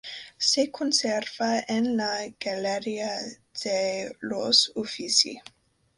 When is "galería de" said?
2.39-4.17